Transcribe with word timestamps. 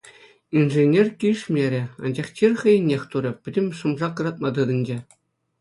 Инженер 0.59 1.07
килӗшмерӗ, 1.19 1.81
анчах 2.03 2.27
чир 2.37 2.51
хӑйӗннех 2.59 3.03
турӗ, 3.11 3.31
пӗтӗм 3.43 3.67
шӑм-шак 3.77 4.15
ыратма 4.21 4.49
тытӑнчӗ. 4.55 4.97